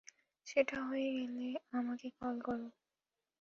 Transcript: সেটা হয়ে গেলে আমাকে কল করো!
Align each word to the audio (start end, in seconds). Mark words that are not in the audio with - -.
সেটা 0.47 0.77
হয়ে 0.83 1.09
গেলে 1.17 1.47
আমাকে 1.71 2.07
কল 2.19 2.35
করো! 2.41 2.67